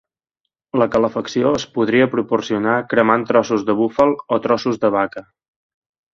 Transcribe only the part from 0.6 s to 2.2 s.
La calefacció es podria